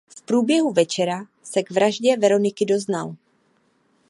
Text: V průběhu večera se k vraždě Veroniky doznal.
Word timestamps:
V 0.07 0.21
průběhu 0.21 0.73
večera 0.73 1.25
se 1.43 1.63
k 1.63 1.71
vraždě 1.71 2.17
Veroniky 2.17 2.65
doznal. 2.65 3.15